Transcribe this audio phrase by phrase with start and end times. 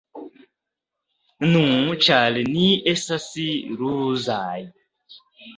[1.49, 1.61] Nu,
[2.05, 2.65] ĉar ni
[2.95, 3.29] estas
[3.83, 4.59] ruzaj.